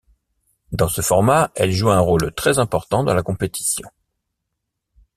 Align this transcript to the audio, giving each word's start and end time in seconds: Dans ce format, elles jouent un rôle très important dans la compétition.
Dans 0.71 0.87
ce 0.89 1.01
format, 1.01 1.51
elles 1.53 1.71
jouent 1.73 1.91
un 1.91 1.99
rôle 1.99 2.33
très 2.33 2.57
important 2.57 3.03
dans 3.03 3.13
la 3.13 3.21
compétition. 3.21 3.87